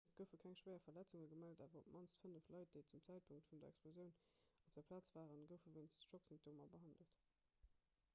[0.09, 3.61] et goufe keng schwéier verletzunge gemellt awer op d'mannst fënnef leit déi zum zäitpunkt vun
[3.65, 4.09] der explosioun
[4.63, 7.21] op der plaz waren goufe wéinst schocksymptomer behandelt